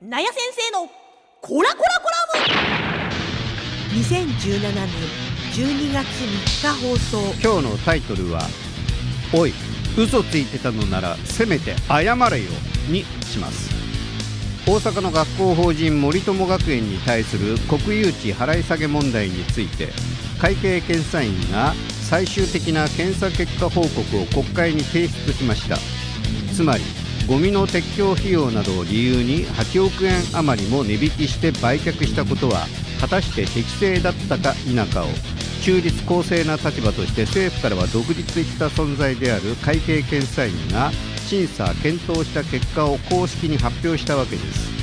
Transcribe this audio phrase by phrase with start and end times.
[0.00, 0.38] なや先
[0.70, 0.88] 生の
[1.40, 3.10] コラコラコラム。
[4.00, 4.88] 2017年
[5.52, 6.06] 12月
[6.62, 7.18] 3日放送。
[7.42, 8.42] 今日のタイトルは
[9.34, 9.52] 「おい
[9.96, 12.48] 嘘ついてたのならせめて謝れよ」
[12.88, 13.70] にします。
[14.68, 19.88] 大阪の学校法人森友学園に対する国有地払い下げ問題について
[20.40, 21.74] 会計検査院が
[22.08, 25.76] 最終的な検査結果報告を国会に提出しました。
[26.54, 26.84] つまり
[27.28, 32.66] ゴミの撤去費用などを理由に8億円余りも値引きして売却したことは
[33.02, 35.08] 果たして適正だったか否かを
[35.62, 40.90] 中立公正な立場として政府からは独立した存在である会計検査院が
[41.26, 44.78] 審査検討した結果を公式に発表したわけです。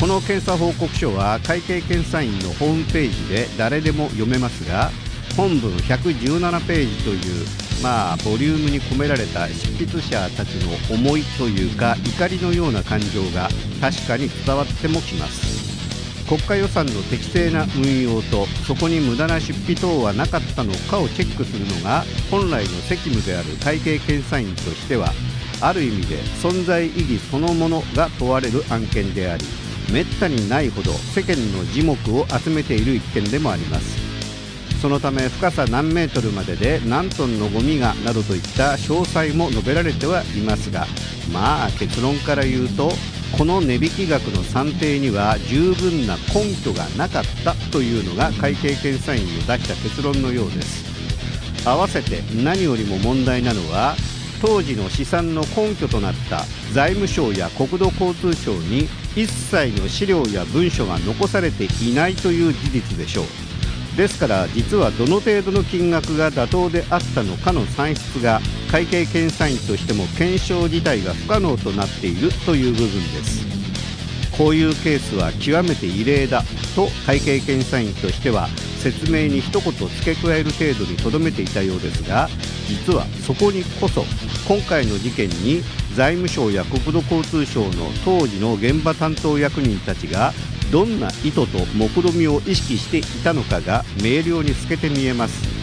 [0.00, 4.90] この検査報告書は会計検査院のホームページで誰でも読めますが
[5.36, 13.48] 本文117ページというまあボリュームに込められた執筆者たちの思いというか怒りのような感情が
[13.80, 15.66] 確かに伝わってもきます。
[16.26, 25.12] 国家予算の適正な運用とそこに無駄な出費等はなかったのかをチェックするのが本来の責務である会計検査院としては
[25.60, 29.44] ある意味で存在意義そのものが問われる案件であり
[29.92, 34.05] めったにないほど世間の耳目を集めている一件でもあります。
[34.86, 40.86] そのため深さ何メートルまでで何トンのゴミがなどといった詳細も述べられてはいますが
[41.32, 42.92] まあ結論から言うと
[43.36, 51.68] この値引き額の算定には十分な根拠がなかったというのが会計検査院の出した結論のようです。
[51.68, 53.96] 合わせて何よりも問題なのは
[54.40, 63.45] 当時の試算の根拠となった財務省や国土交通省に一切の資料や文書が残されていないという事実でしょう。
[63.96, 73.56] ですから実はどの程度の金額が妥当であったのかの算出が会計検査院としても検証自体が不可能となっているという部分です。
[74.36, 76.42] こういうケースは極めて異例だ
[76.74, 78.48] と会計検査院としては
[78.78, 82.28] 説明に一言付け加える程度にとどめていたようですが
[82.68, 84.04] 実はそこにこそ
[84.46, 85.62] 今回の事件に
[85.94, 87.70] 財務省や国土交通省の
[88.04, 90.32] 当時の現場担当役人たちが
[90.70, 95.56] どんな意図と目論みを意識していたのかが明瞭に透けて見えます。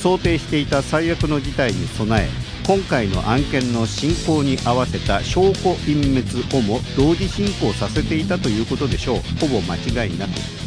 [0.00, 2.28] 想定していた最悪の事態に備え
[2.66, 9.18] 今回の案件の進行に合わせた証拠隠滅をも同時進行させていたということでしょう。
[9.40, 10.59] ほぼ間違いなく。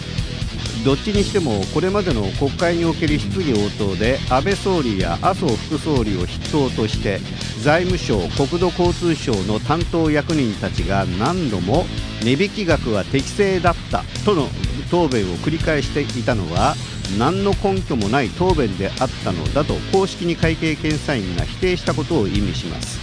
[0.83, 7.19] どっちにしてもこれまでの国会における質疑応答で安倍総理や麻生副総理を筆頭として
[7.61, 11.85] 財務省国土交通省の担当役人たちが何度も
[12.21, 14.47] 値引き額は適正だったとの
[14.91, 16.75] 答弁を繰り返していたのは
[17.17, 22.99] 何の根拠もない答弁であったのだと公式に会計検査院が否定したことを意味します。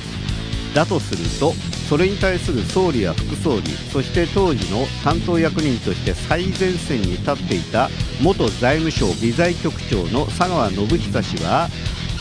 [0.74, 1.54] だとすると
[1.90, 7.90] それに対する総理や副総理そして当時の担当役人として最前線に立っていた
[8.22, 11.68] 元財務省理財局長の佐川信久氏は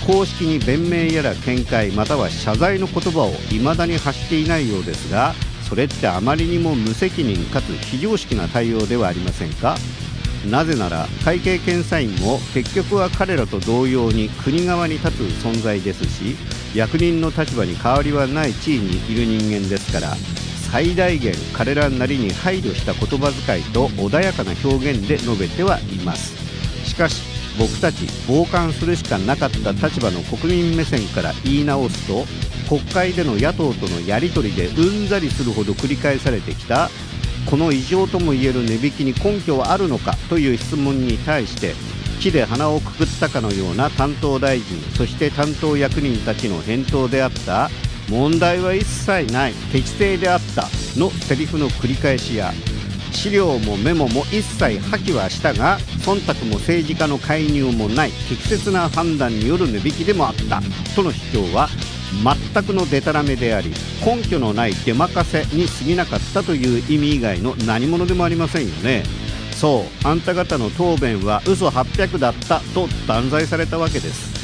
[0.07, 5.35] 公式に弁明やら見解または謝罪の言葉を未だに発していないようですが
[5.69, 9.75] それってあまりにも無責任かつ非常識な対応ではありませんか？
[10.49, 16.37] なぜなら会計検査院も結局は彼らと同様に国側に立つ存在ですし
[16.75, 20.15] 役人の立場に変わりはない地位にいる人間ですから
[20.71, 26.37] 最大限彼らなりに配慮した言葉遣いと穏やかな表現で述べてはいます。
[26.85, 27.23] しかし
[27.57, 32.25] 僕たち傍観するしかなかった立場の国民目線から言い直すと
[32.67, 36.89] 国会での野党とのやり取りでうんざりするほど繰り返されてきた
[37.49, 41.73] この異常ともいえる値引きに根拠はあるのかという質問に対して
[42.19, 47.69] 木で鼻をくくったかのような担当大臣そして担当役人たちの返答であった
[48.09, 50.63] 問題は一切ない適正であった
[50.99, 52.51] のセリフの繰り返しや
[53.11, 60.61] 資料もメモも一切破棄はしたが忖度も政治家の介入もない適切な判断による値引きでもあった
[60.95, 61.69] との主張は
[62.53, 63.71] 全くのデタラメであり
[64.05, 69.03] 根拠のない出任せに過ぎなかったという意味以外の何者でもありませんよね。
[69.59, 70.07] そう。
[70.07, 74.39] あんた方の答弁は嘘800だったと断罪されたわけです。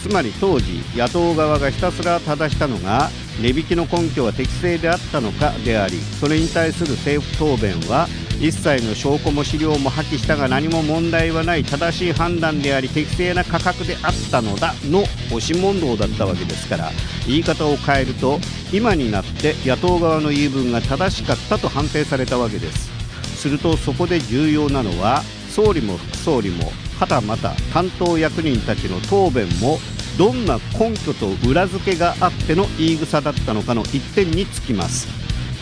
[0.00, 8.06] つまり当時野党側がひたすら正したのが値引きの根拠は適正であったのかでありそれに対する政府答弁は
[8.40, 16.90] 一切の証拠も資料も破棄したが何も問題はない正しい判断であり適正な価格であったのだの押し問答だったわけですから
[17.26, 18.38] 言い方を変えると
[18.72, 22.97] 今になって野党側の言い分が正しかったと判定されたわけです。
[23.38, 29.78] するとそこで重要なのは総理も副総理もはたまた担当役人たちの答弁も
[30.18, 35.06] どんな根拠と裏付けがあっての言い草だったのかの一点につきます。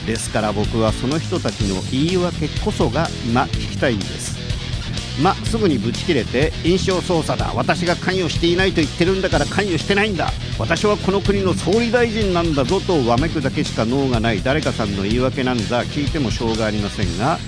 [0.06, 4.36] ですから僕はその人たちの言い訳こそが今聞きたいんです。
[5.22, 7.52] まあすぐにブチ切れて印象操作だ。
[7.54, 9.28] 私が関与していないと言ってるんだ。
[9.28, 14.42] から関与してないんだ私はこの国の総理大臣なんだぞとわめくだけしか脳がない。
[14.42, 17.38] 誰かさんの言い訳なんだ聞いてもしょうがありませんが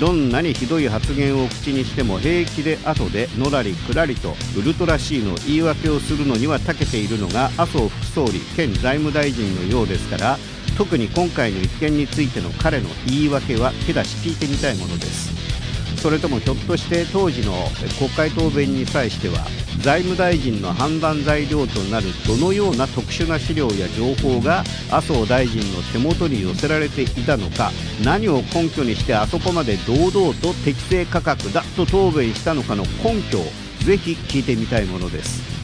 [0.00, 10.36] どんなにひどい発言を口にしても平気で後でのらりくらりとウルトラ C の言い訳をするのには長けているのが麻生副総理兼財務大臣のようですから
[10.76, 15.63] 特に今回の一件についての彼の言い訳は手出し聞いてみたいものです。
[16.04, 17.54] それともひょっとして当時の
[17.96, 19.46] 国会答弁に際しては
[19.80, 24.60] 財務大臣の判断材料となるどのような特殊な資料や情報が
[24.90, 27.70] 麻生大臣の手元に寄せられていたのか
[28.04, 33.44] 何を根拠にしてあそこまで堂々と適正価格だと答弁したのかの根拠を
[33.86, 35.54] ぜひ聞いてみたいものです。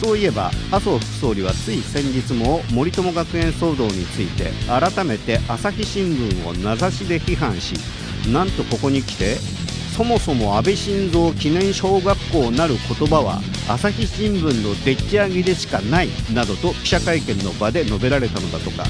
[0.00, 7.76] そういえば麻生副総理はつい先日も森友学園騒動について改めて朝日新聞を名指しで批判し
[8.30, 9.36] なんとここに来て
[9.96, 18.84] そもそも安倍晋三記念小学校なる言葉は朝日新聞のでっち上げでしかないなどと記者会見の場で述べられたのだとか。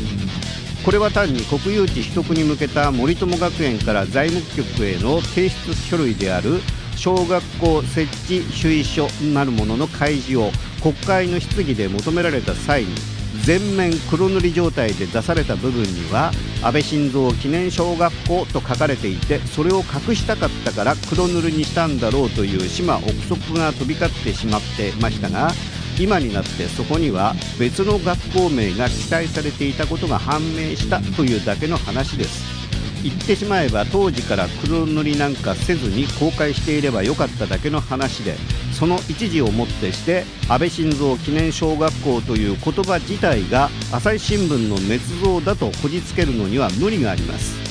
[0.85, 6.61] これは単に国有地取得に向けた森友学園から財務局への提出書類である
[6.97, 10.51] 小学校設置主意書なるものの開示を
[10.81, 13.16] 国会の質疑で求められた際に
[13.47, 16.33] 全面黒塗り状態で出された部分には
[16.65, 25.53] 安倍晋三記念小学校と書かれていてそれを隠したかったから黒塗りにしたんだろうという島憶測が飛び交ってしまってましたが
[25.97, 32.56] 今になってそこには別の学校名が記載されていたことが判明したというだけの話です。
[33.03, 38.37] 言ってしまえば当時から黒塗りなんかせずに公開していればよかっただけの話で
[38.73, 47.67] その一時をもってして安倍晋三記念小学校という言葉自体が朝日新聞の捏造だとこじつけるのには無理があります。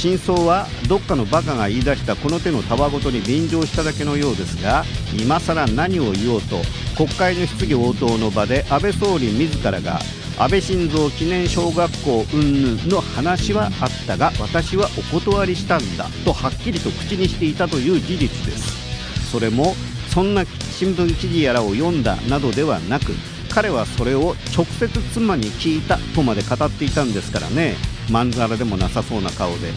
[0.00, 4.84] 真相はどっかのバカが言い出したこの手のたわごとに便乗しただけのようですが
[5.14, 6.56] 今更何を言おうと
[6.96, 10.00] 国会の質疑応答の場で安倍総理自らが
[10.40, 19.30] 安倍晋三記念小学校云々の話はあったが私はお断りしたんだとはっきりと口にしていたという事実です。
[19.30, 19.74] それも
[20.08, 23.12] そんな新聞記事やらを読んだなどではなく
[23.50, 27.74] 彼はそれを直接妻に聞いたとまで語っていたんですからね。
[28.10, 29.70] まんざらでもなさそうな顔で。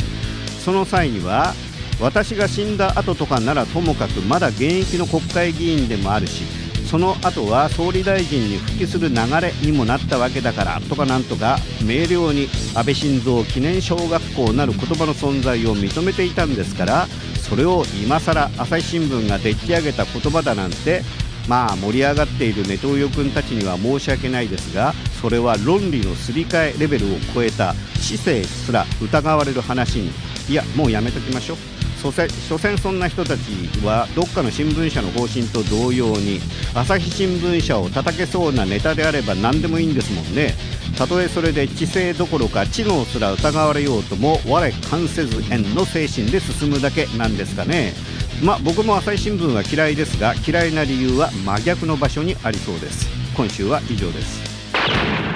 [0.64, 1.54] その際には
[2.00, 17.08] 私が死んだ後とかならともかくまだ現役の国会議員でもあるしその後は総理大臣に復帰する流れにもなったわけだからとかなんとか明瞭に安倍晋三記念小学校なる言葉の存在を認めていたんですから
[17.42, 21.02] それを今更朝日新聞がでっち上げた言葉だなんて
[21.48, 30.34] まあ盛り上がっているネトウヨ君たちには申し訳ないですがそれは論理のすり替えレベルを超えた知性すら疑われる話に。
[30.50, 31.73] いやもうやめときましょう。
[32.12, 33.42] 所詮そんな人たち
[33.86, 36.42] はどっかの新聞社の方針と同様に
[36.74, 40.54] 朝日新聞社を叩けそうなネタであれば何でもいいんですもんね。
[40.98, 47.94] たとえそれで知性どころか知能すら疑われようとも我関せず縁の精神で進むだけなんですかね。
[48.44, 53.08] まあ僕も朝日新聞は嫌いですが嫌いな理由は真逆の場所にありそうです。
[53.36, 55.33] 今週は以上です。